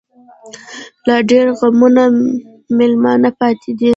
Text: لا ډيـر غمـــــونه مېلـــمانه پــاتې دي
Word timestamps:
لا 1.07 1.15
ډيـر 1.29 1.47
غمـــــونه 1.59 2.03
مېلـــمانه 2.77 3.29
پــاتې 3.39 3.71
دي 3.79 3.89